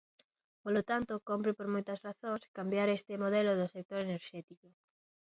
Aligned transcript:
Polo 0.63 0.81
tanto, 0.89 1.13
cómpre, 1.29 1.51
por 1.57 1.67
moitas 1.73 2.01
razóns, 2.07 2.41
cambiar 2.57 2.87
este 2.89 3.13
modelo 3.23 3.51
do 3.59 3.71
sector 3.75 3.99
enerxético. 4.03 4.67